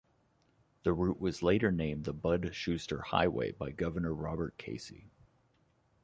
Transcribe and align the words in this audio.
The 0.81 0.93
route 0.93 1.19
was 1.19 1.43
later 1.43 1.71
named 1.71 2.05
the 2.05 2.11
"Bud 2.11 2.55
Shuster 2.55 3.03
Highway" 3.03 3.51
by 3.51 3.69
Governor 3.69 4.15
Robert 4.15 4.57
Casey. 4.57 5.11